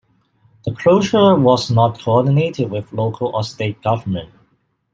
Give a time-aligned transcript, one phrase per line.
[0.65, 4.33] The closure was not coordinated with local or state government.